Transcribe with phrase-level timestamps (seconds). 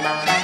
[0.00, 0.37] Bye.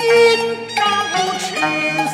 [0.00, 2.09] 今朝无情。